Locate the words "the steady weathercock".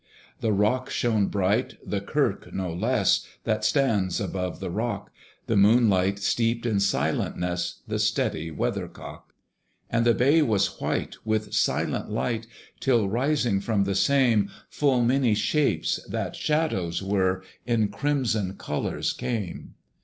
7.87-9.31